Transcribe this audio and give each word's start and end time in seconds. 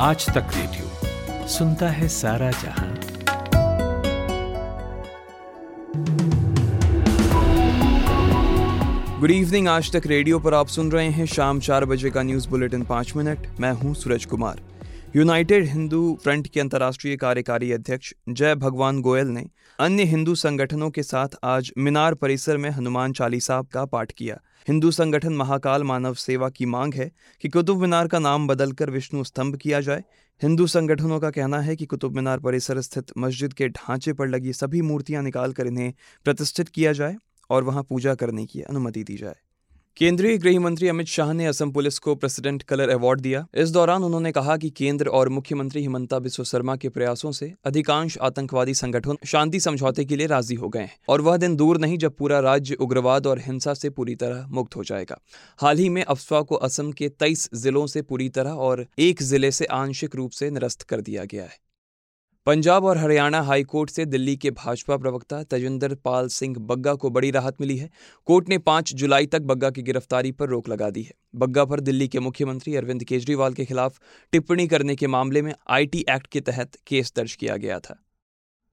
आज 0.00 0.24
तक 0.26 0.50
रेडियो 0.54 1.46
सुनता 1.48 1.88
है 1.90 2.08
सारा 2.08 2.50
जहाँ। 2.50 2.88
गुड 9.20 9.30
इवनिंग 9.30 9.68
आज 9.68 9.90
तक 9.92 10.06
रेडियो 10.06 10.38
पर 10.38 10.54
आप 10.54 10.66
सुन 10.68 10.90
रहे 10.92 11.08
हैं 11.10 11.26
शाम 11.26 11.60
चार 11.60 11.84
बजे 11.84 12.10
का 12.10 12.22
न्यूज़ 12.22 12.48
बुलेटिन 12.48 12.84
पाँच 12.84 13.12
मिनट। 13.16 13.46
मैं 13.60 13.72
हूँ 13.72 13.94
सूरज 13.94 14.24
कुमार। 14.24 14.60
यूनाइटेड 15.16 15.64
हिंदू 15.64 15.98
फ्रंट 16.22 16.46
के 16.46 16.60
अंतर्राष्ट्रीय 16.60 17.16
कार्यकारी 17.16 17.70
अध्यक्ष 17.72 18.12
जय 18.28 18.54
भगवान 18.54 19.00
गोयल 19.00 19.26
ने 19.26 19.44
अन्य 19.78 20.04
हिंदू 20.04 20.34
संगठनों 20.34 20.90
के 20.90 21.02
साथ 21.02 21.36
आज 21.44 21.72
मीनार 21.78 22.14
परिसर 22.14 22.56
में 22.56 22.68
हनुमान 22.70 23.12
चालीसा 23.12 23.60
का 23.72 23.84
पाठ 23.84 24.12
किया। 24.12 24.38
हिंदू 24.68 24.90
संगठन 24.90 25.32
महाकाल 25.32 25.82
मानव 25.82 26.14
सेवा 26.14 26.48
की 26.48 26.66
मांग 26.66 26.94
है 26.94 27.10
कि 27.40 27.48
कुतुब 27.48 27.80
मीनार 27.80 28.08
का 28.08 28.18
नाम 28.18 28.48
बदलकर 28.48 28.90
विष्णु 28.90 29.24
स्तंभ 29.24 29.56
किया 29.56 29.80
जाए। 29.80 30.04
हिंदू 30.42 30.66
संगठनों 30.66 31.20
का 31.20 31.30
कहना 31.30 31.60
है 31.60 31.76
कि 31.76 31.86
कुतुब 31.86 32.16
मीनार 32.16 32.40
परिसर 32.40 32.80
स्थित 32.80 33.12
मस्जिद 33.18 33.52
के 33.52 33.68
ढांचे 33.68 34.12
पर 34.12 34.28
लगी 34.28 34.52
सभी 34.52 34.82
मूर्तियाँ 34.82 35.22
निकालकर 35.22 35.66
इन्हें 35.66 35.92
प्रतिष्ठित 36.26 36.68
किया 36.68 36.92
जाए 36.92 37.16
और 37.50 37.64
वहाँ 37.64 37.82
पूजा 37.82 38.14
करने 38.14 38.46
की 38.46 38.62
अनुमति 38.62 39.04
दी 39.04 39.16
जाए। 39.16 39.36
केंद्रीय 39.98 40.36
गृह 40.38 40.58
मंत्री 40.60 40.88
अमित 40.88 41.06
शाह 41.06 41.32
ने 41.32 41.46
असम 41.46 41.70
पुलिस 41.70 41.98
को 41.98 42.14
प्रेसिडेंट 42.14 42.62
कलर 42.62 42.88
अवार्ड 42.88 43.20
दिया। 43.20 43.44
इस 43.54 43.70
दौरान 43.70 44.04
उन्होंने 44.04 44.32
कहा 44.32 44.56
कि 44.56 44.70
केंद्र 44.70 45.08
और 45.08 45.28
मुख्यमंत्री 45.28 45.80
हिमंता 45.82 46.18
बिस्व 46.18 46.44
शर्मा 46.44 46.76
के 46.76 46.88
प्रयासों 46.88 47.32
से 47.32 47.52
अधिकांश 47.66 48.18
आतंकवादी 48.18 48.74
संगठन 48.74 49.16
शांति 49.26 49.60
समझौते 49.60 50.04
के 50.04 50.16
लिए 50.16 50.26
राज़ी 50.26 50.54
हो 50.54 50.68
गए 50.68 50.80
हैं 50.80 50.96
और 51.08 51.20
वह 51.20 51.36
दिन 51.36 51.56
दूर 51.56 51.78
नहीं 51.78 51.98
जब 51.98 52.16
पूरा 52.16 52.40
राज्य 52.40 52.74
उग्रवाद 52.76 53.26
और 53.26 53.38
हिंसा 53.38 53.74
से 53.74 53.90
पूरी 53.90 54.14
तरह 54.14 54.46
मुक्त 54.50 54.76
हो 54.76 54.84
जाएगा। 54.84 55.20
हाल 55.60 55.78
ही 55.78 55.88
में 55.88 56.02
अफवाह 56.04 56.42
को 56.42 56.54
असम 56.56 56.92
के 56.92 57.08
तेईस 57.08 57.48
जिलों 57.56 57.86
से 57.86 58.02
पूरी 58.02 58.28
तरह 58.28 58.66
और 58.66 58.86
एक 58.98 59.22
ज़िले 59.22 59.50
से 59.50 59.64
आंशिक 59.76 60.16
रूप 60.16 60.30
से 60.30 60.50
निरस्त 60.50 60.82
कर 60.82 61.00
दिया 61.00 61.24
गया 61.24 61.42
है। 61.42 61.56
पंजाब 62.48 62.84
और 62.84 62.98
हरियाणा 62.98 63.40
हाई 63.42 63.62
कोर्ट 63.62 63.90
से 63.90 64.04
दिल्ली 64.06 64.36
के 64.36 64.50
भाजपा 64.50 64.96
प्रवक्ता 64.96 65.42
तजिंदर 65.42 65.94
पाल 65.94 66.28
सिंह 66.28 66.56
बग्गा 66.58 66.94
को 66.94 67.10
बड़ी 67.10 67.30
राहत 67.30 67.60
मिली 67.60 67.76
है। 67.76 67.90
कोर्ट 68.26 68.48
ने 68.48 68.58
पाँच 68.58 68.92
जुलाई 68.94 69.26
तक 69.26 69.42
बग्गा 69.42 69.70
की 69.70 69.82
गिरफ्तारी 69.82 70.32
पर 70.32 70.48
रोक 70.48 70.68
लगा 70.68 70.90
दी 70.90 71.02
है। 71.02 71.14
बग्गा 71.34 71.64
पर 71.64 71.80
दिल्ली 71.80 72.08
के 72.08 72.20
मुख्यमंत्री 72.20 72.76
अरविंद 72.76 73.04
केजरीवाल 73.04 73.54
के 73.54 73.64
खिलाफ 73.64 73.98
टिप्पणी 74.32 74.66
करने 74.66 74.96
के 74.96 75.06
मामले 75.06 75.42
में 75.42 75.54
आईटी 75.68 76.04
एक्ट 76.10 76.26
के 76.26 76.40
तहत 76.40 76.78
केस 76.86 77.12
दर्ज 77.16 77.34
किया 77.34 77.56
गया 77.56 77.78
था। 77.78 78.02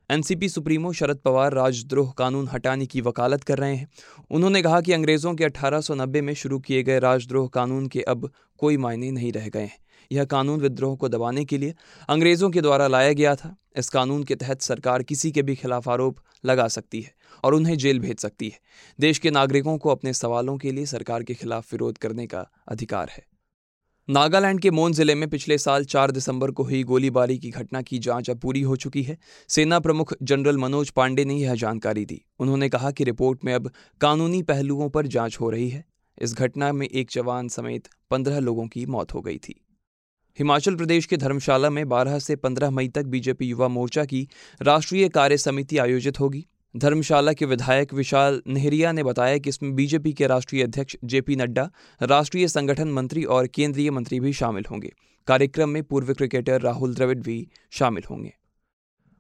एनसीपी 0.10 0.50
सुप्रीमो 0.50 0.92
शरद 0.94 1.18
पवार 1.18 1.54
राजद्रोह 1.54 2.12
कानून 2.12 2.48
हटाने 2.48 2.86
की 2.86 3.02
वकालत 3.02 3.44
कर 3.44 3.58
रहे 3.58 3.76
हैं। 3.76 3.88
उन्होंने 4.32 4.62
कहा 4.62 4.82
कि 4.82 4.94
अंग्रेज़ों 4.94 5.34
के 5.36 5.44
1890 5.44 6.22
में 6.22 6.34
शुरू 6.34 6.60
किए 6.60 6.84
गए 6.84 7.00
राजद्रोह 7.00 7.48
कानून 7.48 7.88
के 7.88 8.02
अब 8.02 8.30
कोई 8.58 8.78
मायने 8.78 9.12
नहीं 9.12 9.32
रह 9.32 9.50
गए 9.50 9.64
हैं। 9.64 9.78
यह 10.12 10.26
कानून 10.26 10.62
विद्रोह 10.62 10.96
को 10.96 11.10
दबाने 11.10 11.46
के 11.46 11.58
लिए 11.58 11.76
अंग्रेज़ों 12.10 12.50
के 12.50 12.62
द्वारा 12.62 12.88
लाया 12.88 13.14
गया 13.14 13.36
था। 13.36 13.56
इस 13.78 13.90
कानून 13.90 14.24
के 14.24 14.36
तहत 14.36 14.62
सरकार 14.62 15.04
किसी 15.04 15.32
के 15.32 15.42
भी 15.42 15.56
खिलाफ 15.56 15.90
आरोप 15.90 16.20
लगा 16.46 16.68
सकती 16.68 17.02
है 17.02 17.14
और 17.44 17.54
उन्हें 17.54 17.78
जेल 17.78 18.00
भेज 18.00 18.20
सकती 18.20 18.50
है। 18.50 18.60
देश 19.00 19.20
के 19.20 19.32
नागरिकों 19.32 19.78
को 19.78 19.90
अपने 19.90 20.14
सवालों 20.14 20.58
के 20.58 20.72
लिए 20.72 20.86
सरकार 20.86 21.24
के 21.24 21.34
खिलाफ 21.34 21.74
विरोध 21.74 21.98
करने 21.98 22.28
का 22.28 22.48
अधिकार 22.68 23.10
है। 23.10 23.35
नागालैंड 24.10 24.60
के 24.60 24.70
मोन 24.72 24.94
ज़िले 24.94 25.14
में 25.16 25.30
पिछले 25.30 25.58
साल 25.58 25.86
4 25.86 26.12
दिसंबर 26.12 26.52
को 26.52 26.64
हुई 26.64 26.84
गोलीबारी 26.84 27.38
की 27.38 27.50
घटना 27.50 27.82
की 27.82 28.00
जाँच 28.00 28.30
अब 28.30 28.40
पूरी 28.40 28.62
हो 28.62 28.76
चुकी 28.76 29.02
है। 29.04 29.18
सेना 29.50 29.80
प्रमुख 29.80 30.14
जनरल 30.22 30.58
मनोज 30.58 30.90
पांडे 30.90 31.26
ने 31.26 31.36
यह 31.36 31.56
जानकारी 31.56 32.06
दी। 32.06 32.22
उन्होंने 32.40 32.70
कहा 32.70 32.92
कि 32.92 33.04
रिपोर्ट 33.04 33.46
में 33.46 33.54
अब 33.54 33.72
कानूनी 34.02 34.42
पहलुओं 34.44 34.90
पर 34.90 35.08
जाँच 35.08 35.38
हो 35.42 35.50
रही 35.50 35.70
है। 35.70 35.84
इस 36.22 36.34
घटना 36.34 36.72
में 36.74 36.88
एक 36.88 37.12
जवान 37.12 37.48
समेत 37.48 37.90
पंद्रह 38.12 38.40
लोगों 38.40 38.68
की 38.68 38.86
मौत 38.86 39.14
हो 39.14 39.22
गई 39.22 39.38
थी। 39.38 39.62
हिमाचल 40.38 40.76
प्रदेश 40.76 41.06
के 41.06 41.18
धर्मशाला 41.18 41.70
में 41.70 41.88
12 41.90 42.20
से 42.20 42.36
15 42.36 42.70
मई 42.70 42.88
तक 42.88 43.06
बीजेपी 43.06 43.46
युवा 43.46 43.68
मोर्चा 43.68 44.06
की 44.06 44.28
राष्ट्रीय 44.62 45.10
कार्य 45.10 45.38
समिति 45.38 45.78
आयोजित 45.78 46.20
होगी। 46.20 46.46
धर्मशाला 46.78 47.34
के 47.34 47.46
विधायक 47.46 47.94
विशाल 47.94 48.42
नेहरिया 48.48 48.92
ने 48.92 49.04
बताया 49.04 49.38
कि 49.38 49.50
इसमें 49.50 49.76
बीजेपी 49.76 50.14
के 50.14 50.28
राष्ट्रीय 50.28 50.64
अध्यक्ष 50.64 50.96
जेपी 51.04 51.36
नड्डा, 51.36 51.70
राष्ट्रीय 52.02 52.48
संगठन 52.48 52.88
मंत्री 52.88 53.24
और 53.24 53.48
केंद्रीय 53.48 53.92
मंत्री 53.92 54.20
भी 54.20 54.34
शामिल 54.34 54.64
होंगे। 54.72 54.94
कार्यक्रम 55.28 55.70
में 55.70 55.84
पूर्व 55.84 56.14
क्रिकेटर 56.14 56.62
राहुल 56.62 56.96
द्रविड़ 56.96 57.20
भी 57.20 57.48
शामिल 57.72 58.04
होंगे। 58.12 58.34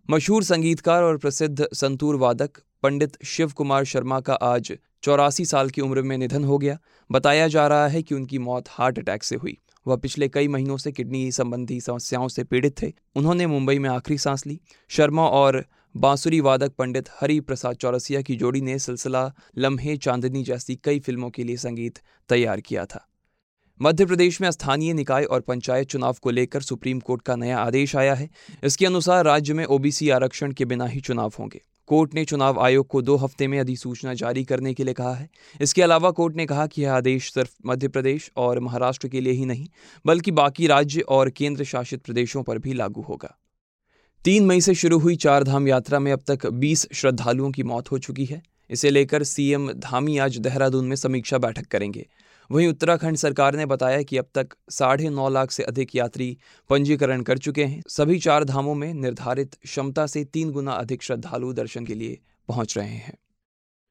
मशहूर 0.09 0.43
संगीतकार 0.43 1.03
और 1.03 1.17
प्रसिद्ध 1.17 1.67
संतूर 1.73 2.15
वादक 2.15 2.49
पंडित 2.83 3.17
शिव 3.25 3.51
कुमार 3.51 3.83
शर्मा 3.83 4.19
का 4.19 4.33
आज 4.33 4.77
चौरासी 5.03 5.45
साल 5.45 5.69
की 5.69 5.81
उम्र 5.81 6.01
में 6.01 6.17
निधन 6.17 6.43
हो 6.43 6.57
गया। 6.57 6.77
बताया 7.11 7.47
जा 7.47 7.67
रहा 7.67 7.87
है 7.87 8.03
कि 8.03 8.15
उनकी 8.15 8.39
मौत 8.39 8.65
हार्ट 8.69 8.99
अटैक 8.99 9.23
से 9.23 9.35
हुई। 9.35 9.57
वह 9.87 9.95
पिछले 9.95 10.29
कई 10.29 10.47
महीनों 10.47 10.77
से 10.77 10.91
किडनी 10.91 11.31
संबंधी 11.31 11.81
समस्याओं 11.81 12.27
से 12.27 12.43
पीड़ित 12.43 12.81
थे। 12.81 12.93
उन्होंने 13.15 13.47
मुंबई 13.47 13.79
में 13.79 13.89
आखिरी 13.89 14.17
सांस 14.17 14.47
ली। 14.47 14.59
शर्मा 14.89 15.27
और 15.27 15.65
बांसुरी 15.97 16.39
वादक 16.39 16.71
पंडित 16.71 17.09
हरि 17.21 17.39
प्रसाद 17.39 17.75
चौरसिया 17.75 18.21
की 18.21 18.35
जोड़ी 18.35 18.61
ने 18.61 18.79
सिलसिला 18.79 19.31
लम्हे 19.57 19.97
चांदनी 19.97 20.43
जैसी 20.43 20.75
कई 20.75 20.99
फ़िल्मों 20.99 21.29
के 21.29 21.43
लिए 21.43 21.57
संगीत 21.57 21.99
तैयार 22.29 22.61
किया 22.61 22.85
था। 22.85 23.07
मध्य 23.81 24.05
प्रदेश 24.05 24.41
में 24.41 24.51
स्थानीय 24.51 24.93
निकाय 24.93 25.23
और 25.23 25.41
पंचायत 25.41 25.87
चुनाव 25.87 26.15
को 26.21 26.29
लेकर 26.29 26.61
सुप्रीम 26.61 26.99
कोर्ट 26.99 27.21
का 27.21 27.35
नया 27.35 27.57
आदेश 27.57 27.95
आया 27.95 28.13
है। 28.13 28.29
इसके 28.63 28.85
अनुसार 28.85 29.25
राज्य 29.25 29.53
में 29.53 29.65
ओबीसी 29.65 30.09
आरक्षण 30.09 30.51
के 30.51 30.65
बिना 30.65 30.85
ही 30.85 31.01
चुनाव 31.01 31.33
होंगे। 31.39 31.61
कोर्ट 31.87 32.13
ने 32.13 32.25
चुनाव 32.25 32.59
आयोग 32.59 32.87
को 32.87 33.01
दो 33.01 33.15
हफ़्ते 33.15 33.47
में 33.47 33.59
अधिसूचना 33.59 34.13
जारी 34.13 34.43
करने 34.43 34.73
के 34.73 34.83
लिए 34.83 34.93
कहा 34.93 35.15
है। 35.15 35.29
इसके 35.61 35.81
अलावा 35.81 36.11
कोर्ट 36.11 36.35
ने 36.35 36.45
कहा 36.45 36.67
कि 36.67 36.81
यह 36.81 36.93
आदेश 36.93 37.33
सिर्फ़ 37.33 37.51
मध्य 37.65 37.87
प्रदेश 37.87 38.31
और 38.37 38.59
महाराष्ट्र 38.59 39.07
के 39.07 39.21
लिए 39.21 39.33
ही 39.33 39.45
नहीं, 39.45 39.67
बल्कि 40.05 40.31
बाकी 40.31 40.67
राज्य 40.67 41.01
और 41.01 41.29
केंद्र 41.29 41.63
शासित 41.63 42.03
प्रदेशों 42.03 42.43
पर 42.43 42.57
भी 42.57 42.73
लागू 42.73 43.01
होगा। 43.01 43.37
तीन 44.25 44.45
मई 44.45 44.61
से 44.61 44.73
शुरू 44.73 44.99
हुई 44.99 45.15
चार 45.15 45.43
धाम 45.43 45.67
यात्रा 45.67 45.99
में 45.99 46.11
अब 46.11 46.21
तक 46.27 46.45
20 46.47 46.87
श्रद्धालुओं 46.93 47.51
की 47.51 47.63
मौत 47.63 47.91
हो 47.91 47.97
चुकी 47.97 48.25
है। 48.25 48.41
इसे 48.69 48.89
लेकर 48.89 49.23
सीएम 49.23 49.71
धामी 49.71 50.17
आज 50.17 50.37
देहरादून 50.37 50.85
में 50.85 50.95
समीक्षा 50.95 51.37
बैठक 51.37 51.65
करेंगे। 51.65 52.07
वहीं 52.51 52.67
उत्तराखंड 52.67 53.17
सरकार 53.17 53.55
ने 53.55 53.65
बताया 53.65 54.01
कि 54.01 54.17
अब 54.17 54.25
तक 54.35 54.47
साढ़े 54.69 55.09
नौ 55.09 55.29
लाख 55.29 55.51
से 55.51 55.63
अधिक 55.63 55.95
यात्री 55.95 56.37
पंजीकरण 56.69 57.21
कर 57.21 57.37
चुके 57.37 57.63
हैं। 57.63 57.83
सभी 57.87 58.19
चार 58.19 58.43
धामों 58.43 58.75
में 58.75 58.93
निर्धारित 58.93 59.55
क्षमता 59.63 60.07
से 60.07 60.23
तीन 60.23 60.51
गुना 60.51 60.71
अधिक 60.71 61.03
श्रद्धालु 61.03 61.53
दर्शन 61.53 61.85
के 61.85 61.93
लिए 61.93 62.19
पहुँच 62.47 62.77
रहे 62.77 62.95
हैं। 62.95 63.17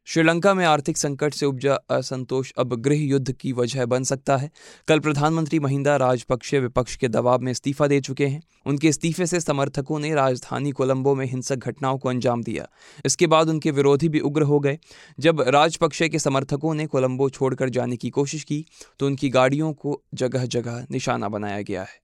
श्रीलंका 0.07 0.55
में 0.55 0.65
आर्थिक 0.65 0.99
संकट 0.99 1.35
से 1.35 1.47
उपजा 1.47 1.75
असंतोष 1.75 2.53
अब 2.59 2.75
गृह 2.75 2.97
युद्ध 2.97 3.33
की 3.33 3.53
वजह 3.53 3.87
बन 3.87 4.03
सकता 4.03 4.37
है। 4.37 4.51
कल 4.89 4.99
प्रधानमंत्री 4.99 5.59
महिंदा 5.61 5.97
राजपक्षे 5.97 6.61
विपक्ष 6.61 6.97
के 6.97 7.09
दबाव 7.09 7.39
में 7.39 7.51
इस्तीफा 7.53 7.87
दे 7.87 8.01
चुके 8.01 8.27
हैं। 8.27 8.43
उनके 8.67 8.89
इस्तीफे 8.89 9.27
से 9.27 9.41
समर्थकों 9.41 9.99
ने 9.99 10.15
राजधानी 10.15 10.71
कोलंबो 10.71 11.15
में 11.15 11.27
हिंसक 11.27 11.57
घटनाओं 11.57 11.99
को 11.99 12.09
अंजाम 12.09 12.43
दिया। 12.43 12.69
इसके 13.07 13.27
बाद 13.27 13.49
उनके 13.49 13.71
विरोधी 13.71 14.09
भी 14.09 14.21
उग्र 14.21 14.43
हो 14.43 14.61
गए। 14.61 14.79
जब 15.21 15.41
राजपक्षे 15.41 16.09
के 16.09 16.19
समर्थकों 16.19 16.75
ने 16.75 16.87
कोलंबो 16.87 17.31
छोड़कर 17.31 17.69
जाने 17.69 17.97
की 17.97 18.11
कोशिश 18.11 18.45
की 18.45 18.65
तो 18.99 19.07
उनकी 19.07 19.29
गाड़ियों 19.29 19.73
को 19.73 20.03
जगह 20.15 20.47
जगह 20.47 20.87
निशाना 20.91 21.29
बनाया 21.29 21.63
गया 21.63 21.83
है। 21.83 22.04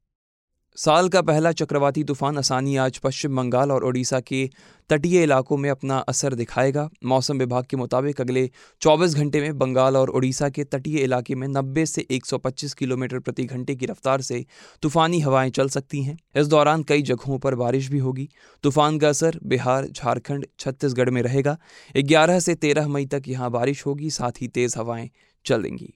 साल 0.77 1.09
का 1.09 1.21
पहला 1.23 1.51
चक्रवाती 1.53 2.03
तूफ़ान 2.05 2.39
आसानी 2.39 2.77
आज 2.77 2.99
पश्चिम 2.99 3.37
बंगाल 3.37 3.73
और 3.73 3.85
ओडिशा 3.85 4.21
के 4.21 4.49
तटीय 4.91 5.23
इलाकों 5.23 5.57
में 5.57 5.69
अपना 5.71 5.99
असर 5.99 6.35
दिखाएगा। 6.35 6.89
मौसम 7.05 7.39
विभाग 7.39 7.65
के 7.65 7.77
मुताबिक 7.77 8.21
अगले 8.21 8.51
24 8.83 9.15
घंटे 9.15 9.41
में 9.41 9.59
बंगाल 9.59 9.97
और 9.97 10.11
ओडिशा 10.11 10.49
के 10.49 10.65
तटीय 10.65 10.99
इलाके 10.99 11.35
में 11.35 11.47
90 11.49 11.87
से 11.87 12.07
125 12.11 12.75
किलोमीटर 12.75 13.19
प्रति 13.19 13.45
घंटे 13.45 13.75
की 13.75 13.87
रफ्तार 13.87 14.21
से 14.21 14.45
तूफानी 14.83 15.21
हवाएँ 15.21 15.51
चल 15.51 15.69
सकती 15.69 16.03
हैं। 16.03 16.19
इस 16.37 16.47
दौरान 16.47 16.83
कई 16.83 17.03
जगहों 17.03 17.39
पर 17.39 17.55
बारिश 17.55 17.91
भी 17.91 17.99
होगी। 17.99 18.29
तूफ़ान 18.63 18.99
का 18.99 19.09
असर 19.09 19.41
बिहार, 19.45 19.87
झारखंड, 19.87 20.47
छत्तीसगढ़ 20.59 21.11
में 21.11 21.23
रहेगा। 21.23 21.59
ग्यारह 21.97 22.41
से 22.41 22.55
तेरह 22.55 22.89
मई 22.89 23.07
तक 23.07 23.23
यहाँ 23.29 23.51
बारिश 23.51 23.87
होगी, 23.87 24.11
साथ 24.11 24.43
ही 24.43 24.49
तेज 24.49 24.75
हवाएँ 24.77 25.11
चलेंगी। 25.45 25.95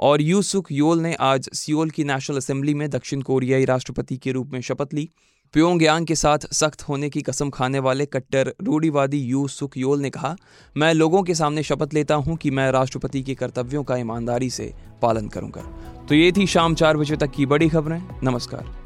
और 0.00 0.22
यू 0.22 0.42
सुक 0.42 0.66
योल 0.72 1.00
ने 1.00 1.14
आज 1.14 1.48
सियोल 1.54 1.90
की 1.90 2.04
नेशनल 2.04 2.36
असेंबली 2.36 2.74
में 2.74 2.90
दक्षिण 2.90 3.22
कोरियाई 3.22 3.64
राष्ट्रपति 3.64 4.16
के 4.16 4.32
रूप 4.32 4.50
में 4.52 4.60
शपथ 4.60 4.94
ली। 4.94 5.08
प्योंगयांग 5.52 6.06
के 6.06 6.14
साथ 6.14 6.38
सख्त 6.52 6.82
होने 6.82 7.10
की 7.10 7.22
कसम 7.22 7.50
खाने 7.50 7.78
वाले 7.78 8.06
कट्टर 8.06 8.54
रूढ़ीवादी 8.62 9.18
यू 9.18 9.48
सुक 9.48 9.76
योल 9.76 10.00
ने 10.00 10.10
कहा, 10.10 10.36
मैं 10.76 10.94
लोगों 10.94 11.22
के 11.22 11.34
सामने 11.34 11.62
शपथ 11.62 11.94
लेता 11.94 12.14
हूँ 12.14 12.36
कि 12.36 12.50
मैं 12.50 12.70
राष्ट्रपति 12.72 13.22
के 13.22 13.34
कर्तव्यों 13.34 13.84
का 13.84 13.96
ईमानदारी 13.96 14.50
से 14.50 14.74
पालन 15.02 15.28
करूँगा। 15.28 15.62
तो 16.08 16.14
ये 16.14 16.32
थी 16.32 16.46
शाम 16.46 16.74
चार 16.74 16.96
बजे 16.96 17.16
तक 17.16 17.30
की 17.30 17.46
बड़ी 17.46 17.68
खबरें। 17.68 18.02
नमस्कार। 18.22 18.79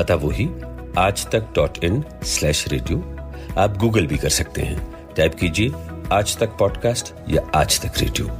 पता 0.00 0.14
वही 0.14 0.48
Aaj 0.98 1.26
Tak 1.30 1.40
dot 1.54 1.84
in 1.84 2.04
slash 2.22 2.68
radio 2.68 2.98
आप 3.58 3.76
गूगल 3.76 4.06
भी 4.06 4.18
कर 4.18 4.28
सकते 4.28 4.62
हैं। 4.62 5.06
टाइप 5.16 5.34
कीजिए, 5.34 5.72
आज 6.12 6.36
तक 6.38 6.48
पॉडकास्ट 6.48 7.14
या 7.28 7.50
आज 7.54 7.80
तक 7.80 7.98
रेडियो 7.98 8.39